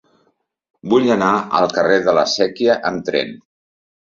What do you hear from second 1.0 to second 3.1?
anar al carrer de la Sèquia amb